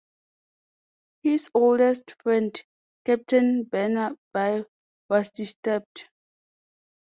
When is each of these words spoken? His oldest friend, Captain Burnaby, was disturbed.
His 1.21 1.51
oldest 1.53 2.15
friend, 2.23 2.59
Captain 3.05 3.65
Burnaby, 3.65 4.65
was 5.07 5.29
disturbed. 5.29 6.09